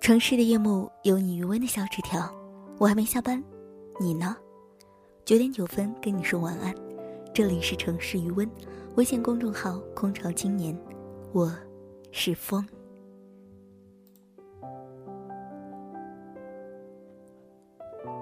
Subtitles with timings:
[0.00, 2.28] 城市的夜幕有你余温的小纸条，
[2.78, 3.42] 我还没下班，
[4.00, 4.36] 你呢？
[5.26, 6.74] 九点九分跟你说晚安，
[7.34, 8.50] 这里是城市余温，
[8.96, 10.76] 微信公众号空巢青年，
[11.32, 11.54] 我
[12.10, 12.66] 是风。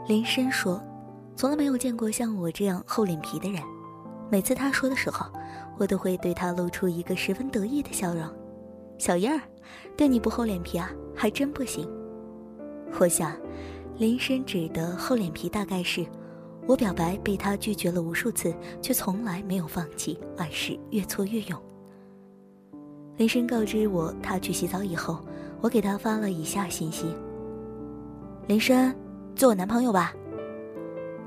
[0.09, 0.83] 林深说，
[1.37, 3.63] 从来没有见过像我这样厚脸皮的人，
[4.29, 5.31] 每次他说的时候，
[5.79, 8.29] 我都会对他露出一个十分得意的笑容。
[8.99, 9.41] 小燕儿，
[9.97, 11.89] 对你不厚脸皮啊，还真不行。
[12.99, 13.33] 我想，
[13.97, 16.05] 林深指的厚脸皮大概是，
[16.67, 21.59] 我表白被他拒绝了无数次，却从来没有放弃，而是越挫越勇。
[23.17, 25.21] 林深告知我他去洗澡以后，
[25.61, 27.15] 我给他发了以下信息：
[28.49, 28.95] 林深，
[29.37, 30.13] 做我男朋友吧。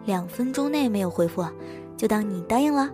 [0.05, 1.45] 两分钟内没有回复，
[1.95, 2.89] 就当你答应了。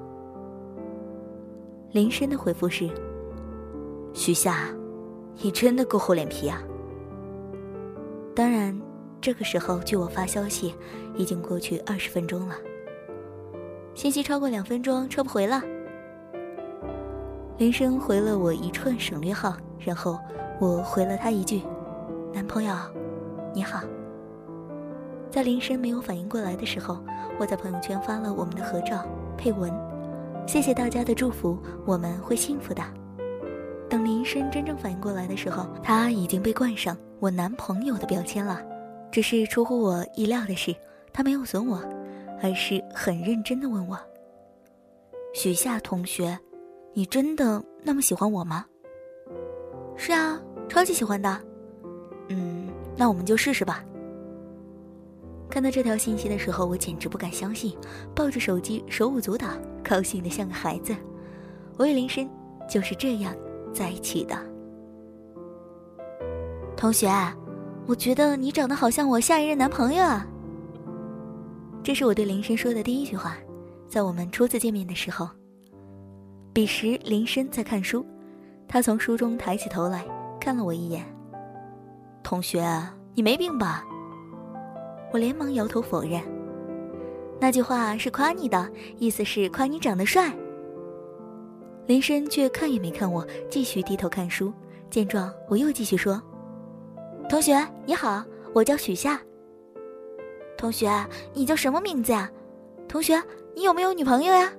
[1.91, 2.88] 林深的回复是。
[4.17, 4.67] 许夏，
[5.44, 6.59] 你真的够厚脸皮啊！
[8.35, 8.75] 当然，
[9.22, 10.73] 这个时候距我发消息
[11.16, 12.56] 已经过去二十分钟了。
[13.94, 15.61] 信息超过两分钟撤不回了。
[17.59, 20.17] 林生回了我一串省略号，然后
[20.59, 21.61] 我回了他一句
[22.34, 22.75] ：“男朋友，
[23.53, 23.84] 你好。”
[25.30, 26.97] 在林生没有反应过来的时候，
[27.39, 29.06] 我在朋友圈发了我们的合照，
[29.38, 29.72] 配文
[30.47, 32.81] ：“谢谢大家的祝福，我们会幸福的。”
[33.89, 38.61] 等林深真正反应过来的时候，他已经被冠上“我男朋友”的标签了。
[39.11, 40.75] 只是出乎我意料的是，
[41.13, 41.81] 他没有损我，
[42.41, 43.97] 而是很认真的问我
[45.33, 46.38] ：“许夏同学，
[46.94, 48.66] 你真的那么喜欢我吗
[49.95, 51.41] ？”“是啊，超级喜欢的。
[52.27, 53.83] ”“嗯，那我们就试试吧。”
[55.49, 57.75] 看到这条信息的时候，我简直不敢相信，
[58.13, 59.47] 抱着手机手舞足蹈，
[59.81, 60.94] 高兴的像个孩子。
[61.77, 62.29] 我与林深
[62.69, 63.33] 就是这样。
[63.73, 64.35] 在一起的
[66.75, 67.09] 同学，
[67.87, 70.27] 我觉得你长得好像我下一任男朋友啊。
[71.83, 73.38] 这是我对林深说的第一句话，
[73.88, 75.29] 在我们初次见面的时候。
[76.53, 78.06] 彼时林深在看书，
[78.67, 80.06] 他从书中抬起头来
[80.39, 81.06] 看了我一眼。
[82.23, 82.67] 同学，
[83.13, 83.85] 你没病吧？
[85.13, 86.22] 我连忙摇头否认。
[87.39, 90.31] 那句话是夸你的，意思是夸你长得帅。
[91.88, 94.53] 林深却看也没看我，继续低头看书。
[94.90, 96.22] 见状，我又继续说
[97.30, 99.20] ：“同学你好，我叫许夏。
[100.58, 100.90] 同学，
[101.34, 102.30] 你叫什么名字呀？
[102.88, 103.22] 同学，
[103.56, 104.52] 你有没有女朋友呀？”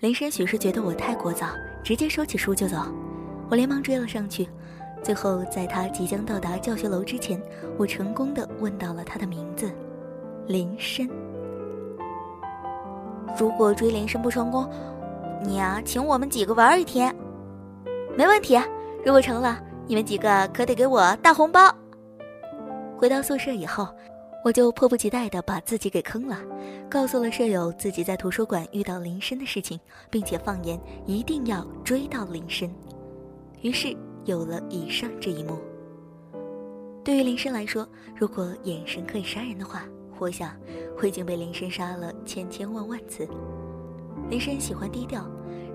[0.00, 1.46] 林深许是觉得我太聒噪，
[1.84, 2.76] 直接收起书就走。
[3.48, 4.48] 我连忙追了上去，
[5.02, 7.40] 最后在他即将到达教学楼之前，
[7.76, 9.70] 我成功的问到了他的名字：
[10.48, 11.08] 林深。
[13.38, 14.68] 如果追林深不成功，
[15.44, 17.14] 你啊，请我们几个玩一天，
[18.16, 18.58] 没问题。
[19.04, 21.70] 如果成了，你们几个可得给我大红包。
[22.96, 23.86] 回到宿舍以后，
[24.42, 26.38] 我就迫不及待地把自己给坑了，
[26.88, 29.78] 告诉了舍友自己在图书馆遇到林深的事情，
[30.08, 32.74] 并且放言一定要追到林深。
[33.60, 33.94] 于是
[34.24, 35.58] 有了以上这一幕。
[37.04, 39.82] 对于林深来说，如果眼神可以杀人的话，
[40.18, 40.56] 我想
[40.96, 43.28] 我已经被林深杀了千千万万次。
[44.30, 45.28] 林深喜欢低调，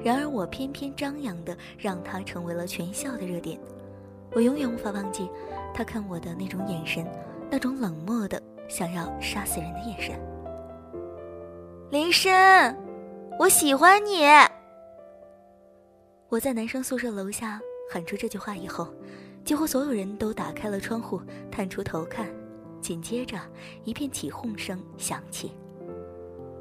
[0.04, 3.60] 然而我偏偏张扬的让他成为了全校的热点。
[4.32, 5.30] 我永远无法忘记
[5.74, 7.06] 他看我的那种眼神，
[7.50, 10.16] 那种冷漠的想要杀死人的眼神。
[11.90, 12.76] 林深，
[13.40, 14.26] 我喜欢你。
[16.30, 17.60] 我在男生宿舍楼下
[17.92, 18.88] 喊出这句话以后，
[19.44, 22.28] 几乎所有人都打开了窗户，探出头看，
[22.80, 23.38] 紧接着
[23.84, 25.52] 一片起哄声响起。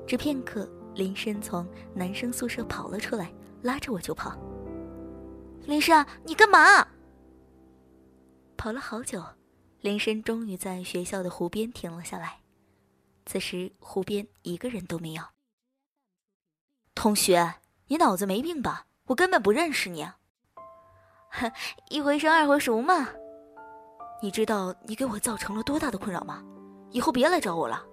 [0.06, 0.66] 只片刻。
[0.98, 1.64] 林深从
[1.94, 3.32] 男生宿舍跑了出来，
[3.62, 4.36] 拉着我就跑。
[5.64, 6.88] 林深，你干嘛？
[8.56, 9.25] 跑了好久，
[9.81, 12.41] 林深终于在学校的湖边停了下来。
[13.26, 15.22] 此时湖边一个人都没有。
[16.97, 17.54] 同学，
[17.87, 18.87] 你脑子没病吧？
[19.06, 20.04] 我根本不认识你。
[21.31, 21.53] 哼，
[21.90, 23.08] 一回生二回熟嘛。
[24.20, 26.43] 你知道你给我造成了多大的困扰吗？
[26.90, 27.87] 以后别来找我了。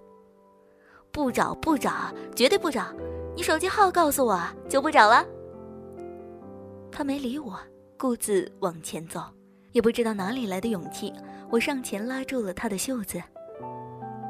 [1.16, 2.92] 不找不找，绝对不找！
[3.34, 5.24] 你手机号告诉我，就不找了。
[6.92, 7.58] 他没理我，
[7.96, 9.22] 顾自往前走，
[9.72, 11.10] 也不知道哪里来的勇气，
[11.50, 13.18] 我上前拉住了他的袖子。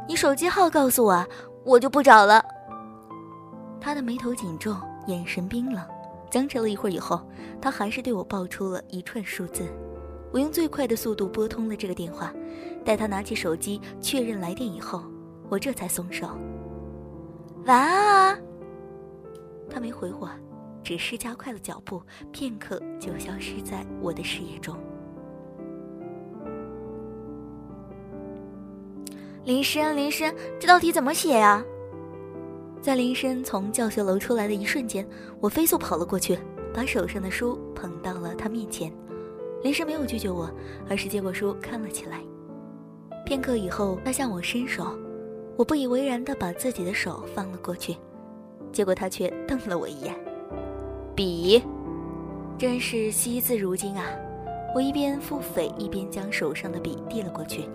[0.09, 1.27] 你手机号告诉我，
[1.65, 2.41] 我就不找了。
[3.81, 4.77] 他的眉头紧皱，
[5.09, 5.85] 眼神冰冷，
[6.31, 7.21] 僵持了一会儿以后，
[7.61, 9.65] 他还是对我报出了一串数字。
[10.33, 12.33] 我用最快的速度拨通了这个电话，
[12.85, 15.03] 待他拿起手机确认来电以后，
[15.49, 16.29] 我这才松手。
[17.67, 18.39] 晚安啊。
[19.69, 20.31] 他没回我，
[20.83, 22.01] 只是加快了脚步，
[22.33, 24.77] 片刻就消失在我的视野中。
[29.45, 31.63] 林深，林深，这道题怎么写呀？
[32.81, 35.07] 在林深从教学楼出来的一瞬间，
[35.41, 36.39] 我飞速跑了过去，
[36.73, 38.93] 把手上的书捧到了他面前。
[39.63, 40.49] 林深没有拒绝我，
[40.89, 42.21] 而是接过书看了起来。
[43.25, 44.97] 片刻以后，他向我伸手。
[45.57, 47.97] 我不以为然地把自己的手放了过去，
[48.73, 50.15] 结果他却瞪了我一眼。
[51.15, 51.63] 笔，
[52.59, 54.05] 真是惜字如金啊！
[54.75, 57.69] 我一边腹诽，一边将手上的笔递了过去。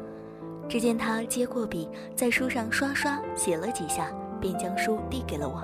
[0.70, 5.64] 只见他接过笔，在书上刷刷写了几下，便将书递给了我，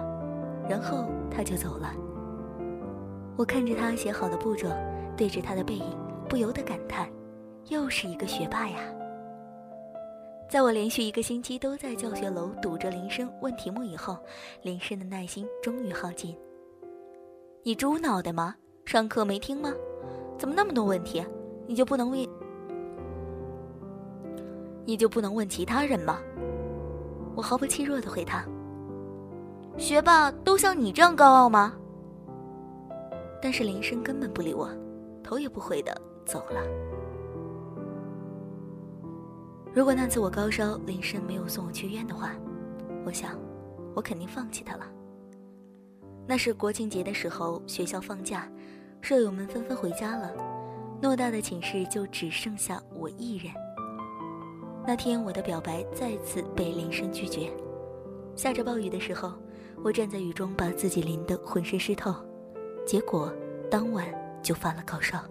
[0.67, 1.93] 然后他就走了。
[3.37, 4.67] 我看着他写好的步骤，
[5.15, 5.85] 对着他的背影，
[6.27, 7.07] 不由得感叹：
[7.69, 8.79] 又是一个学霸呀！
[10.49, 14.17] 在我连续一个星期都在教学楼堵着林生问题目以后，
[14.61, 16.33] 林深的耐心终于耗尽。
[17.63, 18.55] 你猪脑袋吗？
[18.85, 19.73] 上课没听吗？
[20.37, 21.21] 怎么那么多问题？
[21.67, 22.25] 你就不能问？
[24.85, 26.21] 你就不能问其他人吗？
[27.35, 28.45] 我毫不气弱的回他
[29.77, 31.73] ：“学霸都像你这样高傲吗？”
[33.43, 34.69] 但是林深根本不理我，
[35.21, 35.93] 头也不回的
[36.25, 36.86] 走了。
[39.77, 42.31] 如果那次我高烧，林深没有送我去医院的话，
[43.05, 43.39] 我想，
[43.93, 44.87] 我肯定放弃他了。
[46.25, 48.51] 那是国庆节的时候，学校放假，
[49.01, 50.33] 舍友们纷纷回家了，
[50.99, 53.53] 偌大的寝室就只剩下我一人。
[54.83, 57.47] 那天我的表白再次被林深拒绝。
[58.35, 59.31] 下着暴雨的时候，
[59.83, 62.15] 我站在雨中，把自己淋得浑身湿透，
[62.83, 63.31] 结果
[63.69, 64.07] 当晚
[64.41, 65.23] 就发了高烧。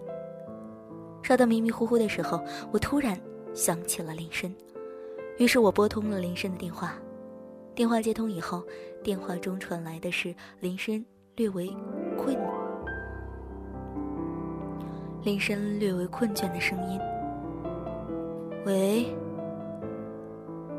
[1.21, 2.41] 烧得迷迷糊糊的时候，
[2.71, 3.19] 我突然
[3.53, 4.53] 想起了林深，
[5.37, 6.93] 于是我拨通了林深的电话。
[7.73, 8.63] 电话接通以后，
[9.03, 11.05] 电话中传来的是林深
[11.35, 11.67] 略微
[12.17, 12.35] 困、
[15.23, 16.99] 林深略微困倦的声音
[18.65, 19.05] ：“喂。”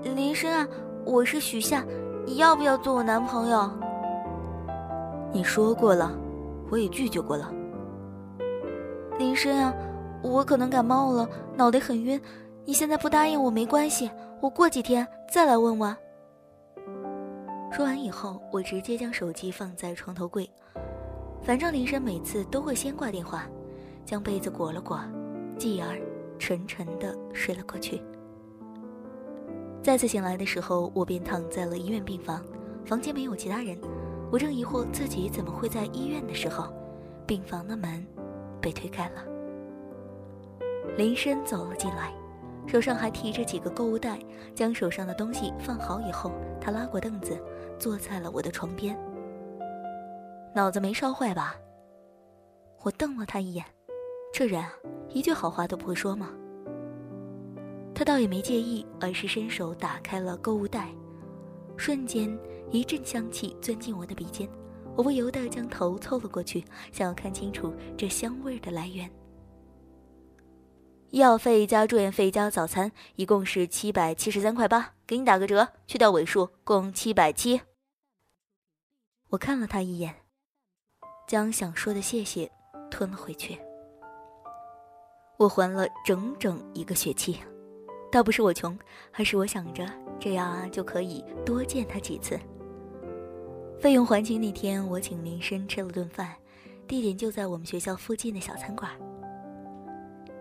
[0.03, 0.67] 林深啊，
[1.05, 1.85] 我是许夏，
[2.25, 3.71] 你要不要做我男朋友？
[5.33, 6.11] 你说过了，
[6.71, 7.53] 我也拒绝过了。
[9.19, 9.73] 林深啊，
[10.23, 12.21] 我可能感冒了，脑袋很晕，
[12.69, 14.11] 你现在不答应我没关系，
[14.43, 15.97] 我过几天再来问问。
[17.73, 20.47] 说完以后，我直接将手机放在床头柜，
[21.41, 23.49] 反正林深每次都会先挂电话，
[24.05, 25.01] 将被子裹了裹，
[25.57, 25.99] 继而
[26.39, 28.03] 沉沉的睡了过去。
[29.83, 32.45] 再次醒来的时候，我便躺在了医院病房，
[32.85, 33.79] 房间没有其他人。
[34.31, 36.71] 我正疑惑自己怎么会在医院的时候，
[37.27, 38.07] 病房的门
[38.61, 39.25] 被推开了。
[40.99, 42.13] 林深走了进来，
[42.69, 44.19] 手上还提着几个购物袋。
[44.55, 47.41] 将手上的东西放好以后，他拉过凳子，
[47.79, 48.99] 坐在了我的床边。
[50.55, 51.55] 脑子没烧坏吧？
[52.83, 53.65] 我瞪了他一眼，
[54.33, 54.65] 这人，
[55.11, 56.31] 一句好话都不会说吗？
[57.95, 60.89] 他倒也没介意，而是伸手打开了购物袋，
[61.77, 62.37] 瞬间
[62.71, 64.49] 一阵香气钻进我的鼻尖，
[64.97, 69.09] 我不由得将头凑了过去，想要看清楚这香味的来源。
[71.11, 77.63] 医药费加住院费加早餐一共是七百七十三块八，给你打个折，去掉尾数，共七百七。
[79.31, 80.15] 我看了他一眼，
[81.27, 82.51] 将想说的谢谢
[82.91, 83.59] 吞了回去。
[85.39, 87.39] 我还了整整一个学期。
[88.11, 88.79] 倒不是我穷，
[89.13, 89.87] 而是我想着
[90.19, 92.39] 这样啊就可以多见他几次。
[93.81, 96.35] 费用还清那天，我请林深吃了顿饭，
[96.87, 98.91] 地点就在我们学校附近的小餐馆。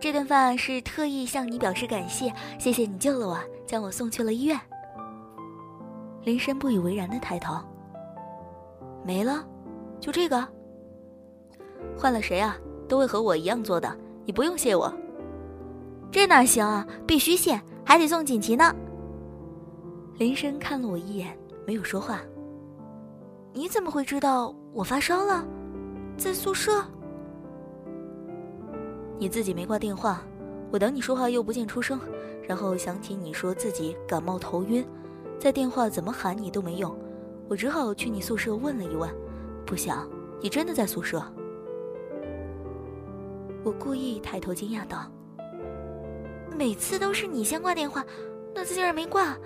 [0.00, 4.58] 这顿饭是特意向你表示感谢，谢谢你救了我，将我送去了医院。
[6.22, 7.58] 林深不以为然的抬头。
[9.04, 9.44] 没了，
[9.98, 10.46] 就这个？
[11.96, 12.56] 换了谁啊，
[12.88, 14.92] 都会和我一样做的，你不用谢我。
[16.10, 16.86] 这哪行啊！
[17.06, 18.74] 必须谢，还得送锦旗呢。
[20.16, 21.36] 林深看了我一眼，
[21.66, 22.20] 没有说话。
[23.52, 25.44] 你怎么会知道我发烧了？
[26.16, 26.84] 在宿舍？
[29.18, 30.22] 你自己没挂电话，
[30.70, 31.98] 我等你说话又不见出声，
[32.46, 34.86] 然后想起你说自己感冒头晕，
[35.38, 36.96] 在电话怎么喊你都没用，
[37.48, 39.10] 我只好去你宿舍问了一问，
[39.66, 40.08] 不想
[40.40, 41.20] 你真的在宿舍。
[43.64, 45.10] 我故意抬头惊讶道。
[46.56, 48.04] 每次都是你先挂电话，
[48.54, 49.36] 那次竟然没挂，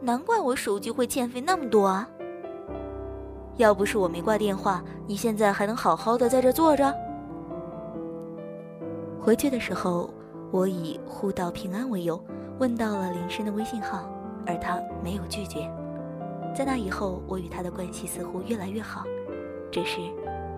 [0.00, 2.08] 难怪我手机会欠费那么多啊！
[3.56, 6.94] 要不是我没挂电话，你现在还能好好的在这坐着？
[9.28, 10.08] 回去的时候，
[10.50, 12.18] 我以互道平安为由，
[12.58, 14.10] 问到了林深的微信号，
[14.46, 15.70] 而他没有拒绝。
[16.56, 19.04] 在那以后，我与他的关系似乎越来越好，
[19.70, 20.00] 只是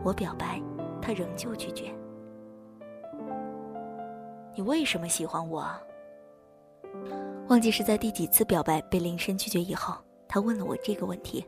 [0.04, 0.62] 我表白，
[1.02, 1.92] 他仍旧拒绝。
[4.54, 5.66] 你为什么喜欢我？
[7.48, 9.96] 忘记是在第几次表白被林深拒绝以后，
[10.28, 11.44] 他问了我这个问题。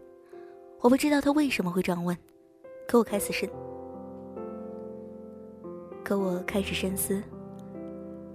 [0.81, 2.19] 我不知道他为什么会这样问，
[2.89, 3.49] 可我开始深，
[6.05, 7.23] 可我开始深思。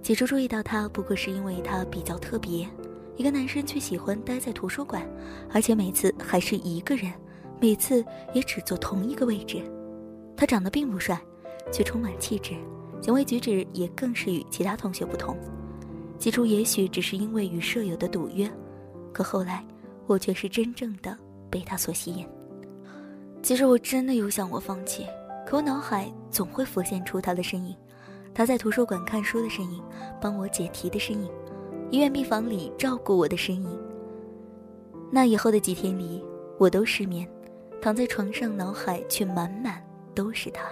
[0.02, 2.66] 起初注意到他，不过是因为他比较特别，
[3.16, 5.06] 一个男生却喜欢待在图书馆，
[5.52, 7.12] 而且每次还是一个人，
[7.60, 9.62] 每次也只坐同一个位置。
[10.36, 11.20] 他长得并不帅，
[11.72, 12.54] 却充满气质，
[13.02, 15.36] 行为举止也更是与其他同学不同。
[16.18, 18.50] 起初也许只是因为与舍友的赌约，
[19.12, 19.64] 可后来
[20.06, 21.16] 我却是真正的
[21.50, 22.26] 被他所吸引。
[23.42, 25.04] 其实我真的有想过放弃，
[25.48, 27.74] 可我脑海总会浮现出他的身影，
[28.34, 29.82] 他在图书馆看书的身影，
[30.20, 31.30] 帮我解题的身影，
[31.90, 33.80] 医院病房里照顾我的身影。
[35.10, 36.22] 那以后的几天里，
[36.58, 37.26] 我都失眠，
[37.80, 39.82] 躺在床上，脑海却满满
[40.14, 40.66] 都是他。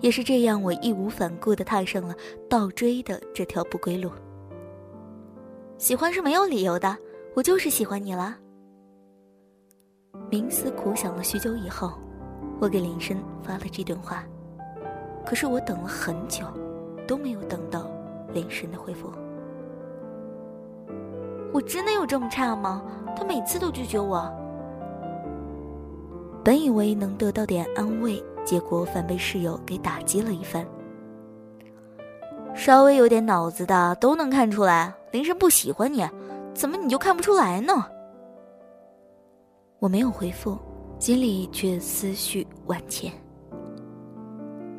[0.00, 2.14] 也是这样，我义无反顾地踏上了
[2.50, 4.10] 倒追的这条不归路。
[5.78, 6.94] 喜欢是没有理由的，
[7.32, 8.36] 我就是喜欢你了。
[10.30, 11.94] 冥思苦想了许久以后，
[12.60, 14.24] 我给林深发了这段话。
[15.24, 16.46] 可是我等了很久，
[17.06, 17.90] 都没有等到
[18.32, 19.10] 林深的回复。
[21.52, 22.82] 我真的有这么差吗？
[23.16, 24.30] 他每次都拒绝我。
[26.44, 30.66] 本以为能得到点安慰，结果反被室友给打击了一番。
[32.54, 36.06] 稍微有点脑子的都能看出来，林深不喜欢你，
[36.54, 37.72] 怎么你就看不出来呢？
[39.78, 40.58] 我没有回复，
[40.98, 43.12] 心里却思绪万千。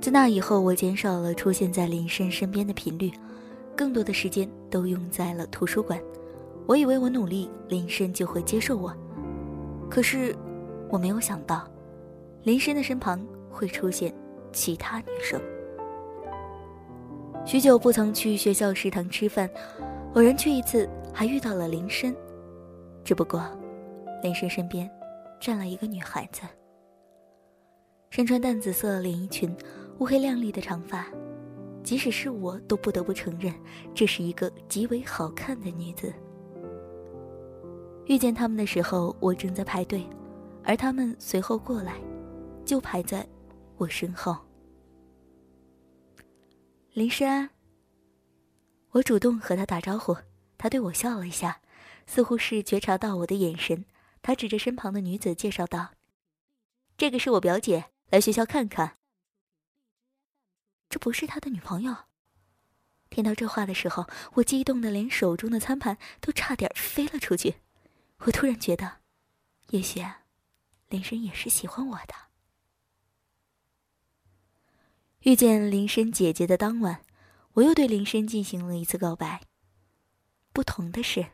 [0.01, 3.11] 自那以后，我减少了出现在林深身边的频率，
[3.75, 5.99] 更多的时间都用在了图书馆。
[6.67, 8.93] 我以为我努力，林深就会接受我，
[9.89, 10.35] 可是
[10.89, 11.67] 我没有想到，
[12.43, 14.13] 林深的身旁会出现
[14.51, 15.39] 其他女生。
[17.45, 19.49] 许久不曾去学校食堂吃饭，
[20.13, 22.15] 偶然去一次，还遇到了林深，
[23.05, 23.41] 只不过。
[24.21, 24.89] 林深身边，
[25.39, 26.41] 站了一个女孩子，
[28.09, 29.55] 身穿淡紫色连衣裙，
[29.99, 31.07] 乌黑亮丽的长发，
[31.83, 33.53] 即使是我都不得不承认，
[33.95, 36.13] 这是一个极为好看的女子。
[38.05, 40.05] 遇见他们的时候，我正在排队，
[40.63, 41.95] 而他们随后过来，
[42.65, 43.25] 就排在
[43.77, 44.35] 我身后。
[46.93, 47.49] 林诗安，
[48.91, 50.17] 我主动和他打招呼，
[50.57, 51.61] 他对我笑了一下，
[52.07, 53.85] 似乎是觉察到我的眼神。
[54.21, 55.93] 他指着身旁的女子介绍道
[56.97, 58.97] ：“这个是我表姐，来学校看看。”
[60.89, 61.95] 这不是他的女朋友。
[63.09, 67.55] 听到这话的时候，我激动的连手中的餐盘都差点飞了出去。
[68.19, 68.97] 我突然觉得，
[69.69, 70.05] 也许
[70.89, 72.13] 林深也是喜欢我的。
[75.21, 77.03] 遇见林深姐姐的当晚，
[77.53, 79.41] 我又对林深进行了一次告白。
[80.51, 81.31] 不同的是，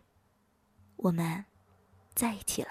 [0.98, 1.46] 我们。
[2.16, 2.70] 在一起了。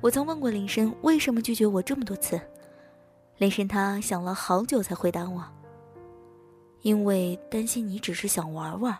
[0.00, 2.40] 我曾问过林深为什么拒绝我这么多次，
[3.38, 5.44] 林深他想了好久才回答我
[6.82, 8.96] ：“因为担心你只是想玩玩。”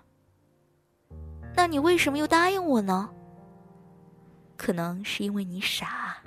[1.55, 3.11] 那你为什么又答应我呢？
[4.57, 6.19] 可能是因为你傻。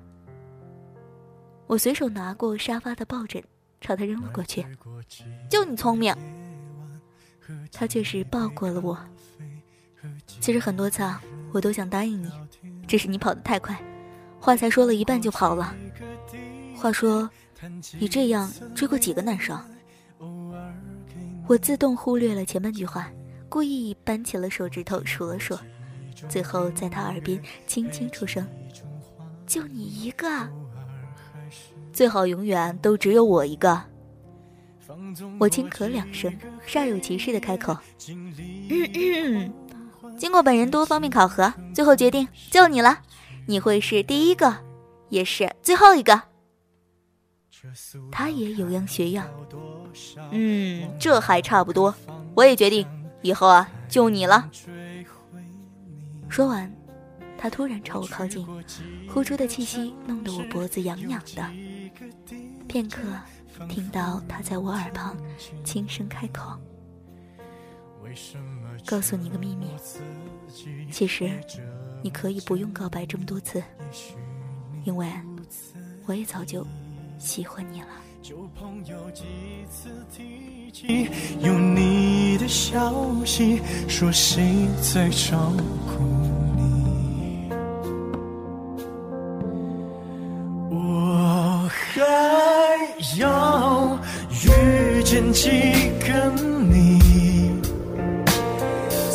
[1.67, 3.43] 我随手拿过沙发的抱枕，
[3.79, 4.65] 朝他扔了过去。
[5.49, 6.15] 就你聪明。
[7.71, 8.97] 他却是抱过了我。
[10.27, 11.21] 其实很多次啊。
[11.53, 12.29] 我都想答应你，
[12.87, 13.79] 只是你跑得太快，
[14.39, 15.73] 话才说了一半就跑了。
[16.75, 17.29] 话说，
[17.99, 19.57] 你这样追过几个男生？
[21.47, 23.09] 我自动忽略了前半句话，
[23.49, 25.55] 故意扳起了手指头数了数，
[26.27, 28.45] 最后在他耳边轻轻出声
[29.45, 30.27] ：“就你一个，
[31.91, 33.79] 最好永远都只有我一个。”
[35.39, 36.33] 我轻咳两声，
[36.67, 37.77] 煞有其事的开口
[38.09, 38.33] ：“嗯
[38.95, 39.53] 嗯。”
[40.17, 42.99] 经过本人多方面考核，最后决定就你了，
[43.45, 44.55] 你会是第一个，
[45.09, 46.21] 也是最后一个。
[48.11, 49.27] 他也有样学样，
[50.31, 51.93] 嗯，这还差不多。
[52.35, 52.85] 我也决定
[53.21, 54.49] 以后啊，就你了。
[56.27, 56.69] 说完，
[57.37, 58.45] 他突然朝我靠近，
[59.07, 61.43] 呼出的气息弄得我脖子痒痒的。
[62.67, 63.01] 片刻，
[63.69, 65.15] 听到他在我耳旁
[65.63, 66.59] 轻声开口。
[68.85, 69.67] 告诉你个秘密，
[70.91, 71.31] 其实
[72.01, 73.63] 你可以不用告白这么多次，
[74.83, 75.07] 因为
[76.05, 76.65] 我也早就
[77.17, 77.87] 喜欢你了。
[81.41, 82.93] 有你的消
[83.25, 85.51] 息，说谁在照
[85.87, 86.03] 顾
[86.55, 87.49] 你？
[90.69, 92.01] 我还
[93.17, 93.97] 要
[94.31, 95.49] 遇见几
[95.99, 96.29] 个
[96.69, 96.92] 你？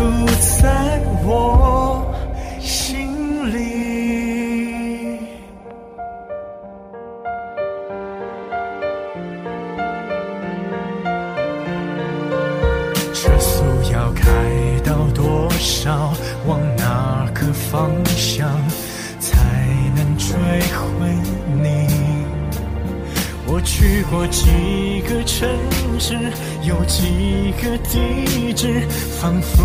[0.00, 0.06] 住
[0.62, 2.10] 在我
[2.58, 3.58] 心里。
[13.12, 14.24] 车速要开
[14.82, 16.14] 到多少？
[16.46, 18.48] 往哪个方向
[19.18, 19.36] 才
[19.94, 20.34] 能追
[20.78, 21.14] 回
[21.62, 21.86] 你？
[23.46, 25.46] 我去过几个城
[25.98, 26.14] 市，
[26.62, 28.86] 有几个地址，
[29.20, 29.62] 仿佛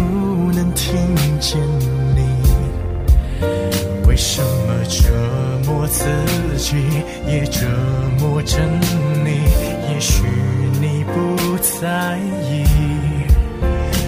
[0.52, 0.94] 能听
[1.40, 1.58] 见
[2.14, 2.28] 你。
[4.06, 5.08] 为什么折
[5.66, 6.04] 磨自
[6.58, 6.76] 己，
[7.26, 7.66] 也折
[8.20, 8.58] 磨着
[9.24, 9.46] 你？
[9.94, 10.24] 也许
[10.82, 12.18] 你不在
[12.52, 12.66] 意。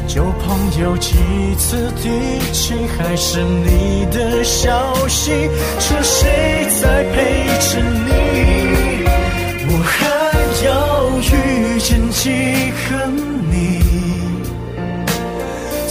[0.05, 1.15] 旧朋友几
[1.57, 2.09] 次提
[2.51, 5.31] 起，还是你的消息，
[5.79, 8.09] 是谁在陪着你？
[9.69, 9.95] 我还
[10.65, 10.69] 要
[11.21, 12.27] 遇见几
[12.89, 13.36] 个你，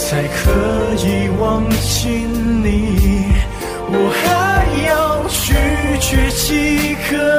[0.09, 2.07] 才可以忘记
[2.63, 3.27] 你？
[3.89, 5.53] 我还要拒
[5.99, 7.36] 绝几个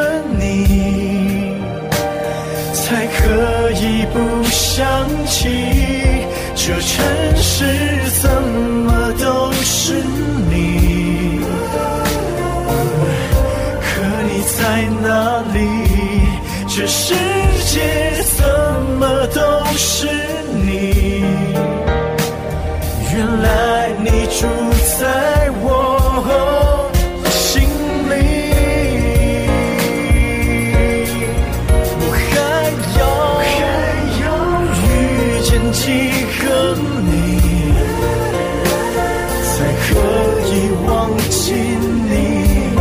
[41.29, 42.73] 忘记你？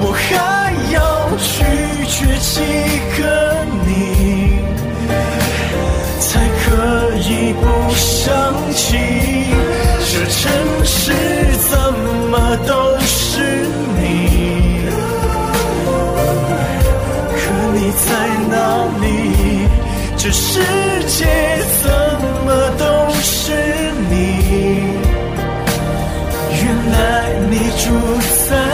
[0.00, 0.96] 我还要
[1.38, 1.50] 拒
[2.06, 2.54] 绝几
[3.18, 3.20] 个
[3.84, 3.90] 你，
[6.20, 6.28] 才
[6.62, 6.70] 可
[7.18, 7.62] 以不
[7.96, 8.30] 想
[8.72, 8.80] 起
[10.06, 10.40] 这城
[10.84, 11.12] 市
[11.68, 11.70] 怎
[12.30, 12.32] 么
[12.64, 13.66] 都是
[13.98, 14.86] 你？
[17.34, 17.42] 可
[17.74, 17.76] 你。
[17.90, 18.06] 在
[18.48, 18.54] 哪
[19.00, 19.04] 里？
[20.16, 20.60] 这世
[27.82, 28.69] 烛散。